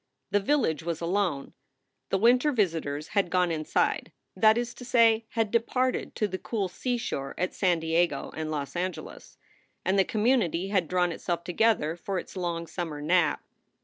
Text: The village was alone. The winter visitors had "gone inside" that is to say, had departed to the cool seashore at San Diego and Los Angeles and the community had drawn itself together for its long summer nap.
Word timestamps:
The 0.31 0.39
village 0.39 0.81
was 0.81 0.99
alone. 0.99 1.53
The 2.09 2.17
winter 2.17 2.51
visitors 2.51 3.09
had 3.09 3.29
"gone 3.29 3.51
inside" 3.51 4.11
that 4.35 4.57
is 4.57 4.73
to 4.73 4.83
say, 4.83 5.25
had 5.33 5.51
departed 5.51 6.15
to 6.15 6.27
the 6.27 6.39
cool 6.39 6.67
seashore 6.69 7.35
at 7.37 7.53
San 7.53 7.79
Diego 7.81 8.31
and 8.35 8.49
Los 8.49 8.75
Angeles 8.75 9.37
and 9.85 9.99
the 9.99 10.03
community 10.03 10.69
had 10.69 10.87
drawn 10.87 11.11
itself 11.11 11.43
together 11.43 11.95
for 11.95 12.17
its 12.17 12.35
long 12.35 12.65
summer 12.65 12.99
nap. 12.99 13.43